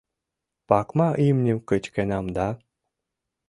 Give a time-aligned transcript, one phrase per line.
[0.67, 2.47] Пакма имньым кычкенам да